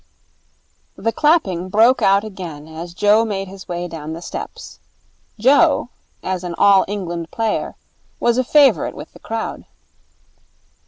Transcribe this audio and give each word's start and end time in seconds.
The 0.95 1.11
clapping 1.11 1.69
broke 1.69 2.01
out 2.01 2.23
again 2.23 2.67
as 2.67 2.95
Joe 2.95 3.23
made 3.23 3.47
his 3.47 3.67
way 3.67 3.87
down 3.87 4.13
the 4.13 4.21
steps. 4.23 4.79
Joe, 5.37 5.89
as 6.23 6.43
an 6.43 6.55
All 6.57 6.85
England 6.87 7.29
player, 7.29 7.75
was 8.19 8.39
a 8.39 8.43
favourite 8.43 8.95
with 8.95 9.13
the 9.13 9.19
crowd. 9.19 9.63